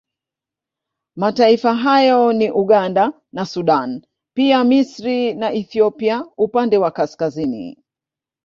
[1.15, 7.83] Mataifa hayo ni Uganda na Sudan pia Misri na Ethiopia upande wa kaskazini